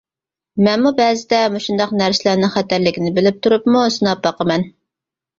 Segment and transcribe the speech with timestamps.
[0.67, 4.65] مەنمۇ بەزىدە مۇشۇنداق نەرسىلەرنىڭ خەتەرلىكىنى بىلىپ تۇرۇپمۇ سىناق باقىمەن.